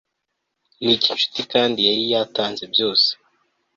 Niki 0.81 1.07
nshuti 1.15 1.41
Kandi 1.51 1.79
yari 1.87 2.03
yatanze 2.13 2.63
byose 2.73 3.09